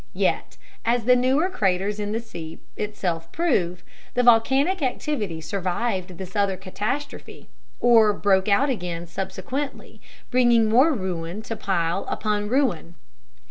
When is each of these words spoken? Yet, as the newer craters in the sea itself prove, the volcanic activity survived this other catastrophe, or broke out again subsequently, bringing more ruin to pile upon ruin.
Yet, 0.15 0.57
as 0.83 1.05
the 1.05 1.15
newer 1.15 1.47
craters 1.47 1.99
in 1.99 2.11
the 2.11 2.19
sea 2.19 2.57
itself 2.75 3.31
prove, 3.31 3.83
the 4.15 4.23
volcanic 4.23 4.81
activity 4.81 5.39
survived 5.41 6.17
this 6.17 6.35
other 6.35 6.57
catastrophe, 6.57 7.49
or 7.79 8.11
broke 8.11 8.47
out 8.49 8.71
again 8.71 9.05
subsequently, 9.05 10.01
bringing 10.31 10.67
more 10.67 10.91
ruin 10.91 11.43
to 11.43 11.55
pile 11.55 12.07
upon 12.09 12.49
ruin. 12.49 12.95